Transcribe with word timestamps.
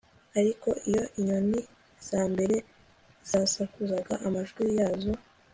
Ariko 0.39 0.69
iyo 0.89 1.03
inyoni 1.17 1.59
za 2.09 2.21
mbere 2.31 2.55
zasakuzaga 3.29 4.13
amajwi 4.25 4.63
yazo 4.77 5.13